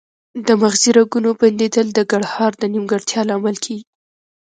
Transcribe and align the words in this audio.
د 0.45 0.47
مغزي 0.61 0.91
رګونو 0.97 1.29
بندیدل 1.39 1.87
د 1.93 1.99
ګړهار 2.11 2.51
د 2.57 2.63
نیمګړتیا 2.73 3.21
لامل 3.29 3.55
کیږي 3.65 3.85